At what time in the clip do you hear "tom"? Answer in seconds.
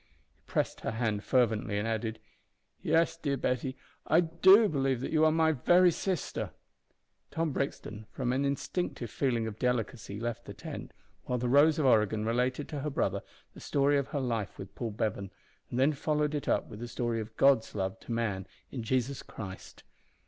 7.29-7.51